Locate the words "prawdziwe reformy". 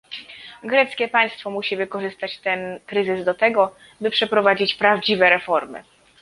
4.75-5.83